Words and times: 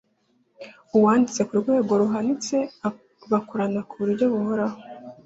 uwanditse 0.95 1.41
ku 1.47 1.53
rwego 1.61 1.91
ruhanitse 2.01 2.57
bakorana 3.31 3.79
ku 3.89 3.93
buryo 4.01 4.25
buhoraho 4.33 4.77